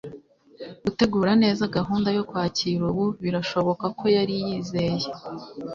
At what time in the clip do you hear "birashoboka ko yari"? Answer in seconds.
3.23-4.33